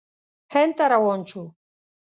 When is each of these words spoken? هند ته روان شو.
هند 0.53 0.71
ته 0.77 0.83
روان 0.93 1.19
شو. 1.29 1.43